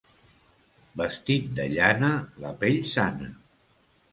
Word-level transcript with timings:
Vestit 1.01 1.51
de 1.61 1.67
llana 1.75 2.11
la 2.45 2.55
pell 2.65 2.81
sana. 2.97 3.29